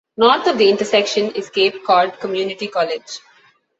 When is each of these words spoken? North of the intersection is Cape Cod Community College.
North 0.17 0.47
of 0.47 0.57
the 0.57 0.67
intersection 0.67 1.29
is 1.33 1.51
Cape 1.51 1.83
Cod 1.85 2.19
Community 2.19 2.67
College. 2.67 3.19